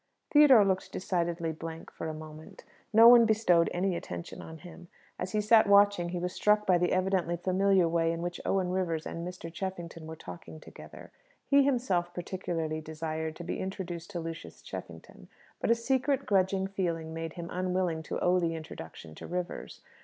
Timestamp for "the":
2.07-2.13, 6.79-6.91, 18.39-18.55